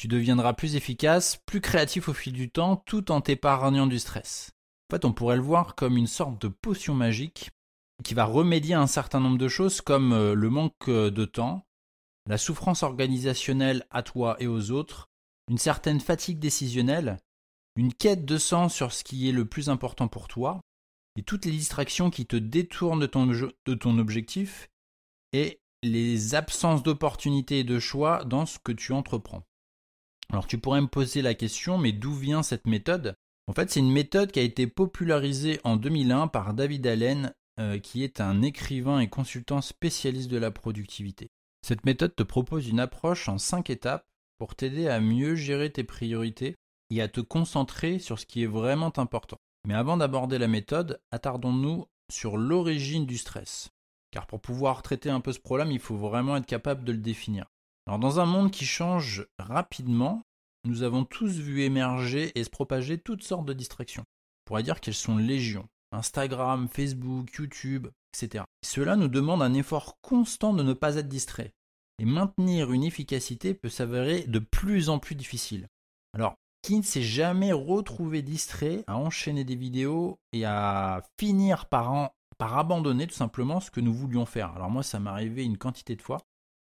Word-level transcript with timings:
Tu 0.00 0.08
deviendras 0.08 0.54
plus 0.54 0.76
efficace, 0.76 1.42
plus 1.44 1.60
créatif 1.60 2.08
au 2.08 2.14
fil 2.14 2.32
du 2.32 2.50
temps, 2.50 2.76
tout 2.86 3.12
en 3.12 3.20
t'épargnant 3.20 3.86
du 3.86 3.98
stress. 3.98 4.50
En 4.88 4.96
fait, 4.96 5.04
on 5.04 5.12
pourrait 5.12 5.36
le 5.36 5.42
voir 5.42 5.74
comme 5.74 5.98
une 5.98 6.06
sorte 6.06 6.40
de 6.40 6.48
potion 6.48 6.94
magique 6.94 7.50
qui 8.02 8.14
va 8.14 8.24
remédier 8.24 8.72
à 8.72 8.80
un 8.80 8.86
certain 8.86 9.20
nombre 9.20 9.36
de 9.36 9.46
choses 9.46 9.82
comme 9.82 10.14
euh, 10.14 10.32
le 10.32 10.48
manque 10.48 10.88
euh, 10.88 11.10
de 11.10 11.26
temps, 11.26 11.66
la 12.26 12.38
souffrance 12.38 12.82
organisationnelle 12.82 13.86
à 13.90 14.02
toi 14.02 14.36
et 14.38 14.46
aux 14.46 14.70
autres, 14.70 15.10
une 15.50 15.58
certaine 15.58 16.00
fatigue 16.00 16.38
décisionnelle, 16.38 17.18
une 17.76 17.92
quête 17.92 18.24
de 18.24 18.38
sens 18.38 18.74
sur 18.74 18.94
ce 18.94 19.04
qui 19.04 19.28
est 19.28 19.32
le 19.32 19.44
plus 19.44 19.68
important 19.68 20.08
pour 20.08 20.28
toi, 20.28 20.62
et 21.18 21.22
toutes 21.22 21.44
les 21.44 21.52
distractions 21.52 22.08
qui 22.08 22.24
te 22.24 22.36
détournent 22.36 23.00
de 23.00 23.06
ton, 23.06 23.26
de 23.26 23.74
ton 23.74 23.98
objectif, 23.98 24.70
et 25.34 25.60
les 25.82 26.34
absences 26.34 26.82
d'opportunités 26.82 27.58
et 27.58 27.64
de 27.64 27.78
choix 27.78 28.24
dans 28.24 28.46
ce 28.46 28.58
que 28.58 28.72
tu 28.72 28.94
entreprends. 28.94 29.44
Alors 30.32 30.46
tu 30.46 30.58
pourrais 30.58 30.80
me 30.80 30.86
poser 30.86 31.22
la 31.22 31.34
question, 31.34 31.76
mais 31.76 31.92
d'où 31.92 32.14
vient 32.14 32.42
cette 32.42 32.66
méthode? 32.66 33.16
En 33.48 33.52
fait, 33.52 33.70
c'est 33.70 33.80
une 33.80 33.90
méthode 33.90 34.30
qui 34.30 34.38
a 34.38 34.44
été 34.44 34.68
popularisée 34.68 35.60
en 35.64 35.76
2001 35.76 36.28
par 36.28 36.54
David 36.54 36.86
Allen, 36.86 37.34
euh, 37.58 37.78
qui 37.78 38.04
est 38.04 38.20
un 38.20 38.42
écrivain 38.42 39.00
et 39.00 39.08
consultant 39.08 39.60
spécialiste 39.60 40.30
de 40.30 40.36
la 40.36 40.52
productivité. 40.52 41.30
Cette 41.66 41.84
méthode 41.84 42.14
te 42.14 42.22
propose 42.22 42.68
une 42.68 42.78
approche 42.80 43.28
en 43.28 43.38
5 43.38 43.70
étapes 43.70 44.06
pour 44.38 44.54
t'aider 44.54 44.88
à 44.88 45.00
mieux 45.00 45.34
gérer 45.34 45.70
tes 45.70 45.84
priorités 45.84 46.54
et 46.90 47.02
à 47.02 47.08
te 47.08 47.20
concentrer 47.20 47.98
sur 47.98 48.18
ce 48.18 48.26
qui 48.26 48.42
est 48.42 48.46
vraiment 48.46 48.96
important. 48.98 49.36
Mais 49.66 49.74
avant 49.74 49.96
d'aborder 49.96 50.38
la 50.38 50.48
méthode, 50.48 51.00
attardons-nous 51.10 51.86
sur 52.10 52.36
l'origine 52.36 53.04
du 53.04 53.18
stress. 53.18 53.70
Car 54.10 54.26
pour 54.26 54.40
pouvoir 54.40 54.82
traiter 54.82 55.10
un 55.10 55.20
peu 55.20 55.32
ce 55.32 55.40
problème, 55.40 55.70
il 55.70 55.80
faut 55.80 55.96
vraiment 55.96 56.36
être 56.36 56.46
capable 56.46 56.84
de 56.84 56.92
le 56.92 56.98
définir. 56.98 57.46
Alors 57.86 57.98
dans 57.98 58.20
un 58.20 58.26
monde 58.26 58.50
qui 58.50 58.64
change 58.64 59.26
rapidement, 59.38 60.22
nous 60.64 60.82
avons 60.82 61.04
tous 61.04 61.38
vu 61.38 61.62
émerger 61.62 62.32
et 62.38 62.44
se 62.44 62.50
propager 62.50 62.98
toutes 62.98 63.22
sortes 63.22 63.46
de 63.46 63.52
distractions. 63.52 64.02
On 64.02 64.44
pourrait 64.46 64.62
dire 64.62 64.80
qu'elles 64.80 64.94
sont 64.94 65.16
légion. 65.16 65.68
Instagram, 65.92 66.68
Facebook, 66.68 67.32
YouTube, 67.32 67.88
etc. 68.14 68.44
cela 68.64 68.96
nous 68.96 69.08
demande 69.08 69.42
un 69.42 69.54
effort 69.54 69.98
constant 70.02 70.52
de 70.52 70.62
ne 70.62 70.72
pas 70.72 70.96
être 70.96 71.08
distrait. 71.08 71.52
Et 71.98 72.04
maintenir 72.04 72.72
une 72.72 72.84
efficacité 72.84 73.54
peut 73.54 73.68
s'avérer 73.68 74.24
de 74.24 74.38
plus 74.38 74.88
en 74.88 74.98
plus 74.98 75.14
difficile. 75.14 75.68
Alors, 76.14 76.36
qui 76.62 76.76
ne 76.76 76.82
s'est 76.82 77.02
jamais 77.02 77.52
retrouvé 77.52 78.22
distrait 78.22 78.84
à 78.86 78.96
enchaîner 78.96 79.44
des 79.44 79.56
vidéos 79.56 80.18
et 80.32 80.44
à 80.44 81.02
finir 81.18 81.66
par, 81.66 82.10
par 82.38 82.58
abandonner 82.58 83.06
tout 83.06 83.14
simplement 83.14 83.60
ce 83.60 83.70
que 83.70 83.80
nous 83.80 83.92
voulions 83.92 84.26
faire? 84.26 84.52
Alors 84.54 84.70
moi, 84.70 84.82
ça 84.82 85.00
m'est 85.00 85.10
arrivé 85.10 85.44
une 85.44 85.58
quantité 85.58 85.96
de 85.96 86.02
fois. 86.02 86.18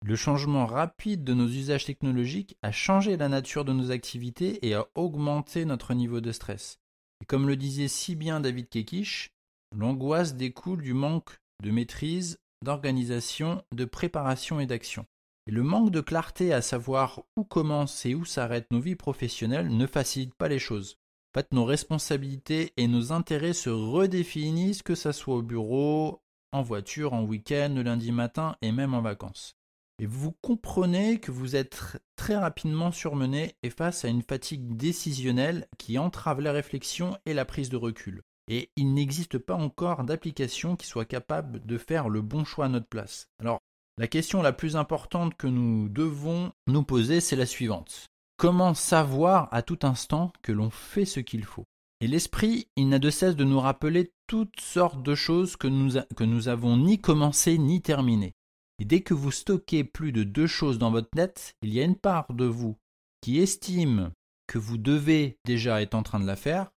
Le 0.04 0.16
changement 0.16 0.66
rapide 0.66 1.24
de 1.24 1.34
nos 1.34 1.48
usages 1.48 1.86
technologiques 1.86 2.58
a 2.62 2.72
changé 2.72 3.18
la 3.18 3.30
nature 3.30 3.66
de 3.66 3.74
nos 3.74 3.92
activités 3.92 4.66
et 4.68 4.74
a 4.74 4.88
augmenté 4.96 5.66
notre 5.66 5.94
niveau 5.94 6.22
de 6.22 6.32
stress. 6.32 6.80
Et 7.22 7.26
comme 7.26 7.48
le 7.48 7.56
disait 7.56 7.88
si 7.88 8.16
bien 8.16 8.40
David 8.40 8.70
Kekish, 8.70 9.32
l'angoisse 9.76 10.36
découle 10.36 10.82
du 10.82 10.94
manque 10.94 11.40
de 11.64 11.72
maîtrise, 11.72 12.40
d'organisation, 12.64 13.64
de 13.74 13.86
préparation 13.86 14.60
et 14.60 14.66
d'action. 14.66 15.06
Et 15.48 15.52
le 15.52 15.64
manque 15.64 15.92
de 15.92 16.02
clarté 16.02 16.54
à 16.54 16.62
savoir 16.62 17.22
où 17.36 17.44
commence 17.44 18.06
et 18.06 18.16
où 18.16 18.26
s'arrêtent 18.26 18.72
nos 18.72 18.80
vies 18.80 18.96
professionnelles 18.96 19.76
ne 19.76 19.88
facilite 19.88 20.34
pas 20.36 20.48
les 20.48 20.60
choses. 20.60 20.98
En 21.34 21.40
fait, 21.40 21.52
nos 21.52 21.66
responsabilités 21.66 22.74
et 22.78 22.88
nos 22.88 23.12
intérêts 23.12 23.54
se 23.54 23.70
redéfinissent, 23.70 24.84
que 24.84 24.96
ce 24.96 25.12
soit 25.12 25.36
au 25.36 25.42
bureau, 25.42 26.22
en 26.52 26.62
voiture, 26.62 27.14
en 27.14 27.24
week-end, 27.24 27.76
lundi 27.84 28.12
matin 28.12 28.56
et 28.62 28.72
même 28.72 28.94
en 28.94 29.02
vacances. 29.02 29.56
Et 30.00 30.06
vous 30.06 30.34
comprenez 30.42 31.20
que 31.20 31.32
vous 31.32 31.56
êtes 31.56 32.02
très 32.18 32.36
rapidement 32.36 32.92
surmené 32.92 33.56
et 33.64 33.70
face 33.70 34.04
à 34.04 34.10
une 34.10 34.24
fatigue 34.24 34.76
décisionnelle 34.76 35.68
qui 35.78 35.98
entrave 35.98 36.42
la 36.42 36.52
réflexion 36.52 37.18
et 37.26 37.34
la 37.34 37.46
prise 37.46 37.70
de 37.70 37.78
recul. 37.78 38.22
Et 38.50 38.70
il 38.76 38.94
n'existe 38.94 39.38
pas 39.38 39.56
encore 39.56 40.04
d'application 40.04 40.76
qui 40.76 40.86
soit 40.86 41.06
capable 41.06 41.66
de 41.66 41.78
faire 41.78 42.10
le 42.10 42.22
bon 42.22 42.44
choix 42.44 42.66
à 42.66 42.70
notre 42.70 42.88
place. 42.88 43.30
Alors, 43.40 43.60
la 43.98 44.08
question 44.08 44.42
la 44.42 44.52
plus 44.52 44.76
importante 44.76 45.36
que 45.36 45.48
nous 45.48 45.88
devons 45.88 46.52
nous 46.68 46.84
poser, 46.84 47.22
c'est 47.22 47.38
la 47.38 47.46
suivante. 47.46 48.08
Comment 48.38 48.74
savoir 48.74 49.48
à 49.52 49.62
tout 49.62 49.80
instant 49.84 50.34
que 50.42 50.52
l'on 50.52 50.70
fait 50.70 51.06
ce 51.06 51.22
qu'il 51.22 51.46
faut? 51.46 51.64
Et 52.02 52.08
l'esprit, 52.08 52.68
il 52.76 52.90
n'a 52.90 53.00
de 53.00 53.10
cesse 53.10 53.38
de 53.38 53.46
nous 53.46 53.62
rappeler 53.62 54.12
toutes 54.28 54.60
sortes 54.60 55.02
de 55.02 55.16
choses 55.16 55.56
que 55.56 55.70
nous, 55.70 55.94
que 56.18 56.26
nous 56.26 56.50
avons 56.50 56.76
ni 56.76 57.00
commencé 57.00 57.58
ni 57.58 57.82
terminées. 57.82 58.34
Et 58.80 58.86
dès 58.86 59.02
que 59.02 59.14
vous 59.14 59.32
stockez 59.32 59.84
plus 59.84 60.12
de 60.12 60.24
deux 60.24 60.48
choses 60.48 60.78
dans 60.78 60.92
votre 60.92 61.16
net, 61.16 61.56
il 61.62 61.74
y 61.74 61.80
a 61.80 61.84
une 61.84 61.96
part 61.96 62.34
de 62.34 62.46
vous 62.46 62.78
qui 63.22 63.40
estime 63.40 64.12
que 64.48 64.58
vous 64.58 64.78
devez 64.78 65.38
déjà 65.46 65.82
être 65.82 65.96
en 65.96 66.04
train 66.04 66.20
de 66.20 66.28
la 66.28 66.36
faire, 66.36 66.72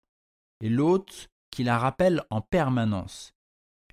et 0.62 0.68
l'autre 0.68 1.14
qui 1.50 1.64
la 1.64 1.78
rappelle 1.78 2.22
en 2.30 2.40
permanence. 2.40 3.32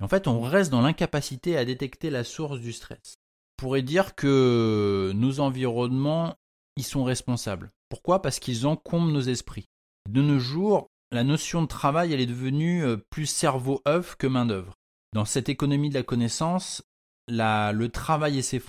En 0.01 0.07
fait, 0.07 0.27
on 0.27 0.41
reste 0.41 0.71
dans 0.71 0.81
l'incapacité 0.81 1.57
à 1.57 1.65
détecter 1.65 2.09
la 2.09 2.23
source 2.23 2.59
du 2.59 2.73
stress. 2.73 3.15
On 3.57 3.63
pourrait 3.63 3.81
dire 3.81 4.15
que 4.15 5.11
nos 5.15 5.39
environnements 5.39 6.35
y 6.75 6.83
sont 6.83 7.03
responsables. 7.03 7.71
Pourquoi? 7.89 8.21
Parce 8.21 8.39
qu'ils 8.39 8.67
encombrent 8.67 9.11
nos 9.11 9.21
esprits. 9.21 9.67
De 10.09 10.21
nos 10.21 10.39
jours, 10.39 10.89
la 11.11 11.23
notion 11.23 11.61
de 11.61 11.67
travail, 11.67 12.11
elle 12.11 12.19
est 12.19 12.25
devenue 12.25 12.83
euh, 12.83 12.97
plus 13.09 13.27
cerveau-œuf 13.27 14.15
que 14.15 14.27
main-d'œuvre. 14.27 14.73
Dans 15.13 15.25
cette 15.25 15.47
économie 15.47 15.89
de 15.89 15.93
la 15.93 16.03
connaissance, 16.03 16.83
le, 17.27 17.87
travail 17.87 18.39
et 18.39 18.41
ses 18.41 18.59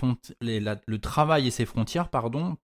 frontières 1.65 2.09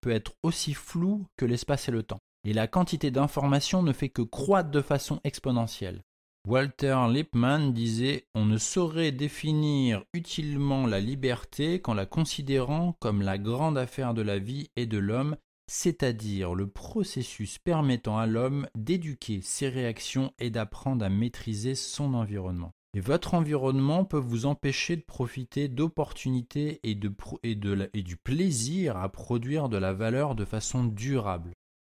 peut 0.00 0.10
être 0.10 0.32
aussi 0.42 0.74
flou 0.74 1.26
que 1.36 1.44
l'espace 1.44 1.88
et 1.88 1.92
le 1.92 2.02
temps. 2.02 2.20
Et 2.44 2.52
la 2.52 2.66
quantité 2.66 3.10
d'informations 3.10 3.82
ne 3.82 3.92
fait 3.92 4.08
que 4.08 4.22
croître 4.22 4.70
de 4.70 4.80
façon 4.80 5.20
exponentielle. 5.24 6.02
Walter 6.48 6.96
Lippmann 7.08 7.72
disait 7.72 8.26
On 8.34 8.44
ne 8.44 8.58
saurait 8.58 9.12
définir 9.12 10.02
utilement 10.12 10.86
la 10.88 10.98
liberté 10.98 11.80
qu'en 11.80 11.94
la 11.94 12.04
considérant 12.04 12.96
comme 12.98 13.22
la 13.22 13.38
grande 13.38 13.78
affaire 13.78 14.12
de 14.12 14.22
la 14.22 14.40
vie 14.40 14.68
et 14.74 14.86
de 14.86 14.98
l'homme, 14.98 15.36
c'est-à-dire 15.70 16.54
le 16.54 16.66
processus 16.66 17.58
permettant 17.58 18.18
à 18.18 18.26
l'homme 18.26 18.66
d'éduquer 18.74 19.40
ses 19.40 19.68
réactions 19.68 20.32
et 20.40 20.50
d'apprendre 20.50 21.04
à 21.04 21.08
maîtriser 21.08 21.76
son 21.76 22.12
environnement. 22.14 22.72
Et 22.94 23.00
votre 23.00 23.34
environnement 23.34 24.04
peut 24.04 24.18
vous 24.18 24.44
empêcher 24.44 24.96
de 24.96 25.02
profiter 25.02 25.68
d'opportunités 25.68 26.78
et, 26.82 26.94
du 26.94 28.16
plaisir 28.16 28.98
à 28.98 29.08
produire 29.10 29.70
de 29.70 29.78
la 29.78 29.94
valeur 29.94 30.34
de 30.34 30.44
façon 30.44 30.84
durable. 30.84 31.52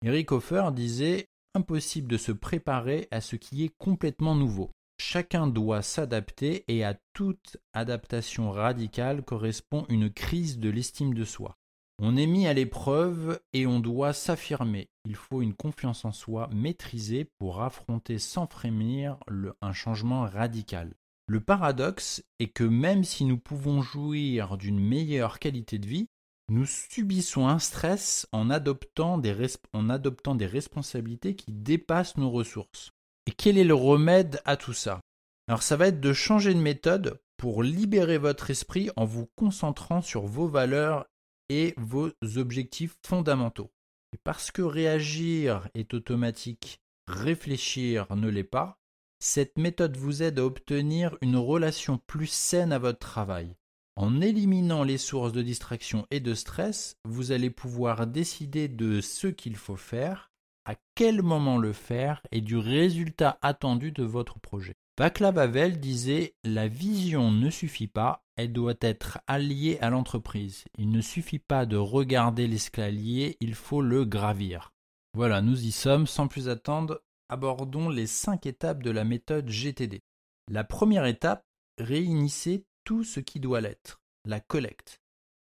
Eric 0.06 0.32
Hoffer 0.32 0.70
disait 0.74 1.28
Impossible 1.54 2.08
de 2.08 2.18
se 2.18 2.32
préparer 2.32 3.08
à 3.12 3.22
ce 3.22 3.36
qui 3.36 3.64
est 3.64 3.74
complètement 3.78 4.36
nouveau. 4.36 4.72
Chacun 4.98 5.48
doit 5.48 5.82
s'adapter 5.82 6.64
et 6.70 6.86
à 6.86 6.98
toute 7.14 7.58
adaptation 7.74 8.52
radicale 8.52 9.24
correspond 9.24 9.86
une 9.90 10.10
crise 10.10 10.60
de 10.60 10.70
l'estime 10.70 11.14
de 11.14 11.26
soi. 11.26 11.58
On 11.98 12.18
est 12.18 12.26
mis 12.26 12.46
à 12.46 12.54
l'épreuve 12.54 13.40
et 13.54 13.66
on 13.66 13.80
doit 13.80 14.12
s'affirmer. 14.12 14.90
Il 15.06 15.16
faut 15.16 15.42
une 15.42 15.54
confiance 15.54 16.04
en 16.04 16.12
soi 16.12 16.50
maîtrisée 16.52 17.30
pour 17.40 17.62
affronter 17.62 18.20
sans 18.20 18.48
frémir 18.48 19.18
un 19.62 19.72
changement 19.72 20.24
radical. 20.24 20.94
Le 21.28 21.40
paradoxe 21.40 22.22
est 22.40 22.50
que 22.50 22.66
même 22.66 23.04
si 23.04 23.24
nous 23.24 23.38
pouvons 23.38 23.82
jouir 23.82 24.58
d'une 24.58 24.80
meilleure 24.80 25.40
qualité 25.40 25.80
de 25.80 25.88
vie, 25.88 26.08
nous 26.50 26.66
subissons 26.66 27.48
un 27.48 27.60
stress 27.60 28.28
en 28.32 28.50
adoptant, 28.50 29.18
des 29.18 29.34
en 29.74 29.90
adoptant 29.90 30.36
des 30.36 30.46
responsabilités 30.46 31.36
qui 31.36 31.52
dépassent 31.52 32.18
nos 32.18 32.30
ressources. 32.30 32.92
Et 33.26 33.32
quel 33.32 33.58
est 33.58 33.64
le 33.64 33.74
remède 33.74 34.42
à 34.46 34.58
tout 34.58 34.74
ça? 34.74 35.00
Alors 35.48 35.64
ça 35.64 35.78
va 35.78 35.88
être 35.88 36.02
de 36.02 36.14
changer 36.14 36.54
de 36.54 36.60
méthode 36.60 37.20
pour 37.38 37.64
libérer 37.64 38.18
votre 38.18 38.52
esprit 38.52 38.90
en 38.96 39.06
vous 39.06 39.28
concentrant 39.36 40.02
sur 40.02 40.26
vos 40.26 40.48
valeurs 40.48 41.06
et 41.50 41.74
vos 41.78 42.12
objectifs 42.36 42.98
fondamentaux. 43.06 43.72
Et 44.14 44.18
parce 44.24 44.52
que 44.52 44.62
réagir 44.62 45.68
est 45.74 45.94
automatique, 45.94 46.80
réfléchir 47.08 48.08
ne 48.16 48.30
l'est 48.30 48.44
pas, 48.44 48.80
cette 49.20 49.58
méthode 49.58 49.98
vous 49.98 50.24
aide 50.24 50.40
à 50.40 50.46
obtenir 50.46 51.18
une 51.22 51.38
relation 51.38 52.00
plus 52.08 52.28
saine 52.28 52.72
à 52.72 52.80
votre 52.80 53.00
travail. 53.00 53.56
En 53.96 54.20
éliminant 54.20 54.84
les 54.84 54.98
sources 54.98 55.32
de 55.32 55.42
distraction 55.42 56.06
et 56.12 56.20
de 56.20 56.34
stress, 56.34 56.98
vous 57.06 57.32
allez 57.32 57.50
pouvoir 57.50 58.08
décider 58.08 58.68
de 58.68 59.00
ce 59.00 59.28
qu'il 59.28 59.56
faut 59.56 59.78
faire, 59.78 60.32
à 60.66 60.76
quel 60.96 61.22
moment 61.22 61.58
le 61.58 61.72
faire 61.72 62.22
et 62.32 62.42
du 62.42 62.58
résultat 62.58 63.38
attendu 63.42 63.92
de 63.92 64.04
votre 64.04 64.40
projet. 64.40 64.76
Vaclav 64.98 65.38
Havel 65.38 65.82
disait 65.82 66.36
La 66.46 66.70
vision 66.70 67.30
ne 67.30 67.50
suffit 67.50 67.88
pas, 67.88 68.24
elle 68.38 68.54
doit 68.54 68.76
être 68.80 69.20
alliée 69.28 69.78
à 69.82 69.90
l'entreprise. 69.90 70.64
Il 70.78 70.90
ne 70.90 71.02
suffit 71.02 71.40
pas 71.40 71.66
de 71.66 71.76
regarder 71.76 72.48
l'escalier, 72.48 73.36
il 73.42 73.56
faut 73.56 73.82
le 73.82 74.06
gravir. 74.06 74.72
Voilà, 75.14 75.42
nous 75.42 75.66
y 75.66 75.74
sommes. 75.74 76.08
Sans 76.08 76.30
plus 76.30 76.48
attendre, 76.48 77.02
abordons 77.28 77.90
les 77.90 78.08
cinq 78.08 78.46
étapes 78.46 78.84
de 78.84 78.92
la 78.92 79.04
méthode 79.04 79.50
GTD. 79.50 80.02
La 80.50 80.64
première 80.64 81.06
étape, 81.06 81.44
réunissez 81.78 82.66
tout 82.86 83.04
ce 83.04 83.20
qui 83.20 83.42
doit 83.42 83.60
l'être, 83.60 84.00
la 84.26 84.40
collecte. 84.40 85.02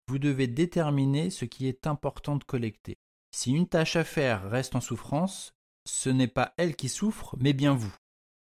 Vous 0.08 0.20
devez 0.20 0.48
déterminer 0.48 1.30
ce 1.30 1.44
qui 1.44 1.68
est 1.68 1.88
important 1.88 2.38
de 2.38 2.44
collecter. 2.46 3.00
Si 3.36 3.52
une 3.52 3.68
tâche 3.68 3.98
à 3.98 4.06
faire 4.06 4.50
reste 4.50 4.76
en 4.76 4.82
souffrance, 4.82 5.54
ce 5.86 6.10
n'est 6.10 6.28
pas 6.28 6.54
elle 6.58 6.78
qui 6.78 6.88
souffre, 6.88 7.36
mais 7.40 7.54
bien 7.54 7.74
vous. 7.74 7.94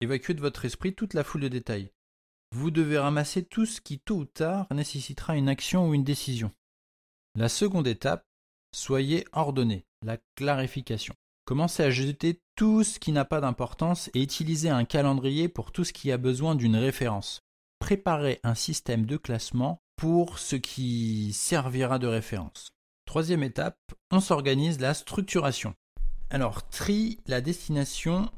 Évacuez 0.05 0.35
de 0.35 0.41
votre 0.41 0.65
esprit 0.65 0.93
toute 0.93 1.15
la 1.15 1.23
foule 1.23 1.41
de 1.41 1.47
détails. 1.47 1.89
Vous 2.51 2.69
devez 2.69 2.99
ramasser 2.99 3.43
tout 3.43 3.65
ce 3.65 3.81
qui, 3.81 3.97
tôt 3.97 4.17
ou 4.17 4.25
tard, 4.25 4.67
nécessitera 4.71 5.35
une 5.35 5.49
action 5.49 5.89
ou 5.89 5.95
une 5.95 6.03
décision. 6.03 6.51
La 7.35 7.49
seconde 7.49 7.87
étape, 7.87 8.23
soyez 8.71 9.25
ordonné, 9.31 9.87
la 10.03 10.19
clarification. 10.35 11.15
Commencez 11.45 11.81
à 11.81 11.89
jeter 11.89 12.39
tout 12.55 12.83
ce 12.83 12.99
qui 12.99 13.13
n'a 13.13 13.25
pas 13.25 13.41
d'importance 13.41 14.11
et 14.13 14.21
utilisez 14.21 14.69
un 14.69 14.85
calendrier 14.85 15.49
pour 15.49 15.71
tout 15.71 15.83
ce 15.83 15.91
qui 15.91 16.11
a 16.11 16.17
besoin 16.19 16.53
d'une 16.53 16.75
référence. 16.75 17.41
Préparez 17.79 18.39
un 18.43 18.53
système 18.53 19.07
de 19.07 19.17
classement 19.17 19.79
pour 19.95 20.37
ce 20.37 20.55
qui 20.55 21.33
servira 21.33 21.97
de 21.97 22.05
référence. 22.05 22.69
Troisième 23.07 23.41
étape, 23.41 23.79
on 24.11 24.19
s'organise 24.19 24.79
la 24.79 24.93
structuration. 24.93 25.73
Alors, 26.29 26.69
trie 26.69 27.21
la 27.25 27.41
destination 27.41 28.29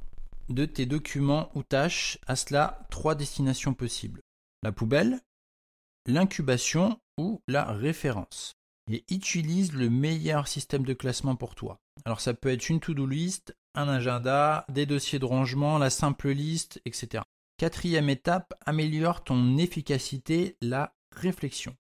de 0.50 0.66
tes 0.66 0.86
documents 0.86 1.52
ou 1.56 1.64
tâches, 1.64 2.20
à 2.28 2.36
cela 2.36 2.86
trois 2.90 3.16
destinations 3.16 3.74
possibles. 3.74 4.22
La 4.64 4.72
poubelle, 4.72 5.22
l'incubation 6.06 7.00
ou 7.18 7.42
la 7.48 7.66
référence. 7.66 8.54
Et 8.90 9.04
utilise 9.10 9.74
le 9.74 9.90
meilleur 9.90 10.48
système 10.48 10.84
de 10.84 10.94
classement 10.94 11.36
pour 11.36 11.56
toi. 11.56 11.78
Alors 12.06 12.22
ça 12.22 12.34
peut 12.34 12.50
être 12.50 12.70
une 12.70 12.80
to-do 12.80 13.06
list, 13.06 13.56
un 13.76 13.90
agenda, 13.90 14.66
des 14.70 14.86
dossiers 14.86 15.20
de 15.20 15.26
rangement, 15.26 15.78
la 15.78 15.90
simple 15.90 16.30
liste, 16.30 16.82
etc. 16.86 17.24
Quatrième 17.58 18.10
étape, 18.10 18.54
améliore 18.66 19.24
ton 19.24 19.58
efficacité, 19.58 20.56
la 20.62 20.96
réflexion. 21.12 21.76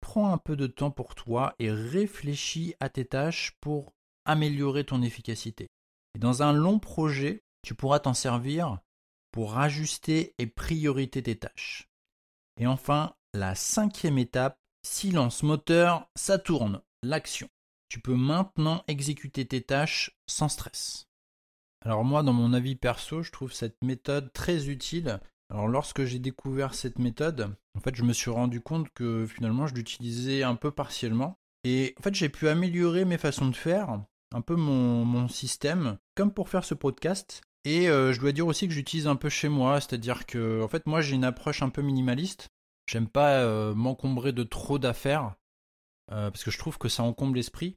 Prends 0.00 0.32
un 0.32 0.38
peu 0.38 0.56
de 0.56 0.66
temps 0.66 0.90
pour 0.90 1.14
toi 1.14 1.54
et 1.58 1.70
réfléchis 1.70 2.74
à 2.80 2.88
tes 2.88 3.04
tâches 3.04 3.52
pour 3.60 3.92
améliorer 4.24 4.84
ton 4.84 5.02
efficacité. 5.02 5.68
Et 6.14 6.18
dans 6.18 6.42
un 6.42 6.52
long 6.52 6.78
projet, 6.78 7.42
tu 7.62 7.74
pourras 7.74 8.00
t'en 8.00 8.14
servir 8.14 8.78
pour 9.32 9.58
ajuster 9.58 10.34
et 10.38 10.46
prioriter 10.46 11.22
tes 11.22 11.38
tâches. 11.38 11.88
Et 12.58 12.66
enfin, 12.66 13.14
la 13.32 13.54
cinquième 13.54 14.18
étape, 14.18 14.58
silence 14.84 15.42
moteur, 15.42 16.08
ça 16.16 16.38
tourne, 16.38 16.82
l'action. 17.02 17.48
Tu 17.88 18.00
peux 18.00 18.14
maintenant 18.14 18.84
exécuter 18.86 19.46
tes 19.46 19.62
tâches 19.62 20.16
sans 20.28 20.48
stress. 20.48 21.08
Alors 21.84 22.04
moi, 22.04 22.22
dans 22.22 22.32
mon 22.32 22.52
avis 22.52 22.76
perso, 22.76 23.22
je 23.22 23.32
trouve 23.32 23.52
cette 23.52 23.82
méthode 23.82 24.32
très 24.32 24.68
utile. 24.68 25.20
Alors 25.50 25.66
lorsque 25.66 26.04
j'ai 26.04 26.18
découvert 26.18 26.74
cette 26.74 26.98
méthode, 26.98 27.56
en 27.76 27.80
fait, 27.80 27.94
je 27.94 28.04
me 28.04 28.12
suis 28.12 28.30
rendu 28.30 28.60
compte 28.60 28.90
que 28.90 29.26
finalement, 29.26 29.66
je 29.66 29.74
l'utilisais 29.74 30.42
un 30.42 30.54
peu 30.54 30.70
partiellement. 30.70 31.38
Et 31.64 31.94
en 31.98 32.02
fait, 32.02 32.14
j'ai 32.14 32.28
pu 32.28 32.48
améliorer 32.48 33.04
mes 33.04 33.18
façons 33.18 33.48
de 33.48 33.56
faire, 33.56 34.00
un 34.32 34.40
peu 34.40 34.56
mon, 34.56 35.04
mon 35.04 35.28
système, 35.28 35.98
comme 36.14 36.32
pour 36.32 36.48
faire 36.48 36.64
ce 36.64 36.74
podcast. 36.74 37.42
Et 37.64 37.88
euh, 37.88 38.12
je 38.12 38.20
dois 38.20 38.32
dire 38.32 38.46
aussi 38.46 38.66
que 38.68 38.74
j'utilise 38.74 39.06
un 39.06 39.16
peu 39.16 39.28
chez 39.28 39.48
moi, 39.48 39.80
c'est-à-dire 39.80 40.26
que 40.26 40.62
en 40.62 40.68
fait 40.68 40.86
moi 40.86 41.00
j'ai 41.02 41.14
une 41.14 41.24
approche 41.24 41.62
un 41.62 41.68
peu 41.68 41.82
minimaliste. 41.82 42.48
J'aime 42.86 43.08
pas 43.08 43.40
euh, 43.42 43.74
m'encombrer 43.74 44.32
de 44.32 44.42
trop 44.42 44.78
d'affaires 44.78 45.34
euh, 46.10 46.30
parce 46.30 46.42
que 46.42 46.50
je 46.50 46.58
trouve 46.58 46.78
que 46.78 46.88
ça 46.88 47.02
encombre 47.02 47.34
l'esprit. 47.34 47.76